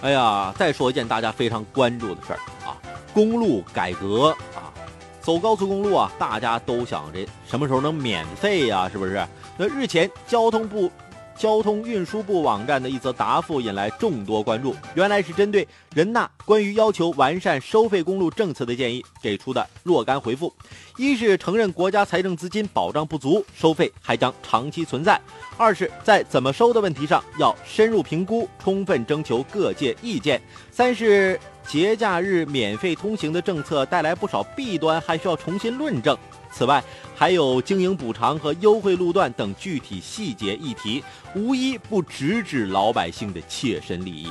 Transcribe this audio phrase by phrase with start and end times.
[0.00, 2.76] 哎呀，再说一件大家非常关注的事儿啊，
[3.12, 4.70] 公路改革啊，
[5.20, 8.88] 走高速公路啊，大家都想这什么时候能免费呀？
[8.88, 9.26] 是不是？
[9.56, 10.90] 那日前交通部。
[11.38, 20.52] 交通运输部网站的一则答复引来众多关注，原来是针对人大关于要求完善收费公路政策的建议给出的若干回复。
[20.96, 25.16] 一是承认国家财政资金保障不足，收费还将长期存在；
[25.56, 30.40] 二是，在怎么收的问题上要深入评估，充分征求各界意见；
[30.72, 36.16] 三是节假日免费通行的政策带来不少弊端，还需要重新论证。
[36.50, 36.82] 此外，
[37.14, 41.04] 还有经营补偿和优惠路段等具体细节议题，
[41.34, 44.28] 无一不直指老百姓的切身利益。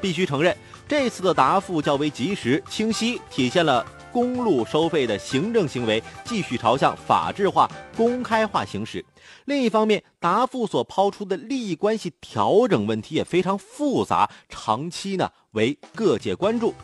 [0.00, 0.56] 必须承认，
[0.88, 9.04] 这次的答复较为及时、清晰，体现了公路收费的行政行为继续朝向法治化、公开化行驶。
[9.44, 16.74] 另一方面，答复所抛出的利益关系调整问题也非常复杂，长期呢为各界关注。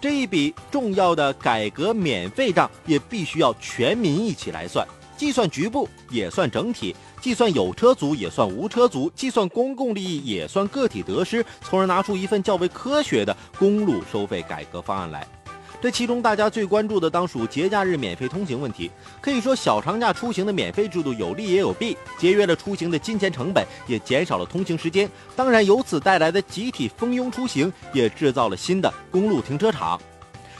[0.00, 15.28] 这一笔重要的改革免费账也必须要全民一起来算，计算局部也算整体，计算有车族也算无车族，计算公共利益也算个体得失，从而拿出一份较为科学的公路收费改革方案来。
[15.80, 18.90] 这其中，大家最关注的当属节假日免费通行问题。
[19.18, 25.08] 可以说，小长假出行的免费制度有利也有弊，节约了出行的金钱成本，也减少了通行时间。
[25.34, 29.98] 当然，由此带来的集体蜂拥出行，也制造了新的公路停车场。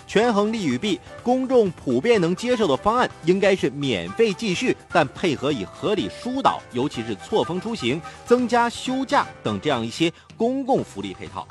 [0.07, 11.47] 权衡利与弊，公众普遍能接受的方案应该是免费继续，但配合以合理疏导，尤其是错峰出行、增加休假等这样一些公共福利配套。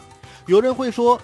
[0.48, 1.22] 有人会说。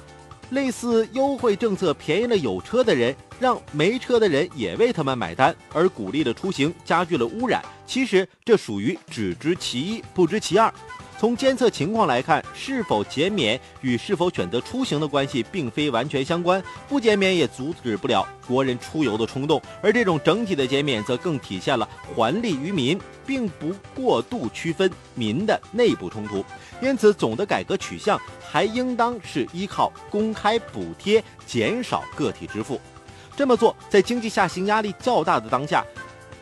[0.52, 7.64] 类似优惠政策便宜了有车的人，让没车的人也为他们买单，而鼓励了出行，加剧了污染。
[7.86, 10.73] 其实这属于只知其一，不知其二。
[11.17, 16.61] 从监测情况来看，是否减免与是否选择出行的关系并非完全相关。
[16.89, 26.43] 不减免也阻止不了国人出游的冲动，而这种整体的减免则更体现了还利于民，并不过度区分民的内部冲突。
[26.81, 32.80] 因此，总的改革取向还应当是依靠公开补贴，减少个体支付。
[33.37, 35.83] 这么做，在经济下行压力较大的当下，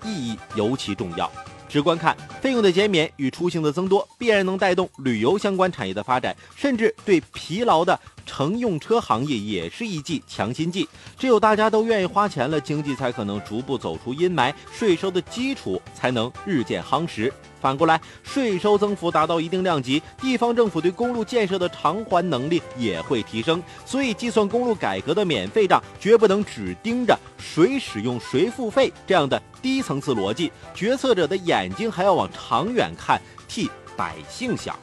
[0.03, 1.31] 意义尤其重要。
[1.69, 10.87] 直观看，费用的减免与出行的增多，必然能带动旅游相关产业的发展，甚至对疲劳的乘用车行业也是一剂强心剂。
[11.17, 17.31] 只有大家都愿意花钱了，经济才可能逐步走出阴霾，税收的基础才能日渐夯实。
[17.61, 23.63] 反过来，税收增幅达到一定量级，地方政府对公路建设的偿还能力也会提升。
[23.85, 30.51] 所以，计算公路改革的免费账，绝不能只盯着谁使用谁付费这样的低层次逻辑。
[30.75, 34.77] 决策者的眼睛还要往长远看，替百姓想。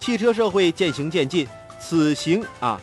[0.00, 1.46] 汽车社会渐行渐近，
[1.80, 2.80] 此行啊。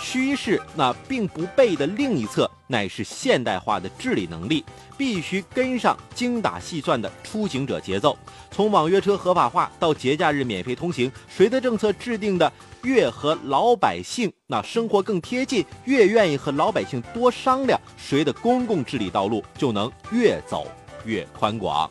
[0.00, 4.64] 趋势那并不背的另一侧，乃是现代化的治理能力，
[4.96, 8.16] 必须跟上精打细算的出行者节奏。
[8.48, 12.50] 从网约车合法化到节假日免费通行，谁的政策制定的
[12.84, 20.70] 越和老百姓那生活更贴近，越愿意和老百姓多商量，谁的公共治理道路就能越走
[21.04, 21.90] 越宽广。